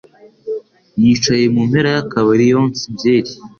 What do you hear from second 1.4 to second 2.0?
ku mpera